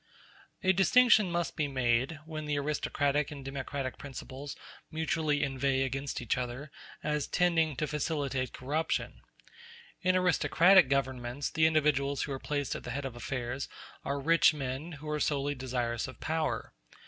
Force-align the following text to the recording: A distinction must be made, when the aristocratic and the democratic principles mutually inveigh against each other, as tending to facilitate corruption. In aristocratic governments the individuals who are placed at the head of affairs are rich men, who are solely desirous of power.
A 0.63 0.73
distinction 0.73 1.29
must 1.31 1.55
be 1.55 1.67
made, 1.67 2.19
when 2.25 2.45
the 2.45 2.57
aristocratic 2.57 3.29
and 3.29 3.41
the 3.45 3.51
democratic 3.51 3.99
principles 3.99 4.55
mutually 4.89 5.43
inveigh 5.43 5.83
against 5.83 6.23
each 6.23 6.39
other, 6.39 6.71
as 7.03 7.27
tending 7.27 7.75
to 7.75 7.85
facilitate 7.85 8.51
corruption. 8.51 9.21
In 10.01 10.15
aristocratic 10.15 10.89
governments 10.89 11.51
the 11.51 11.67
individuals 11.67 12.23
who 12.23 12.31
are 12.31 12.39
placed 12.39 12.73
at 12.73 12.83
the 12.83 12.89
head 12.89 13.05
of 13.05 13.15
affairs 13.15 13.69
are 14.03 14.19
rich 14.19 14.55
men, 14.55 14.93
who 14.93 15.07
are 15.07 15.19
solely 15.19 15.53
desirous 15.53 16.07
of 16.07 16.19
power. 16.19 16.73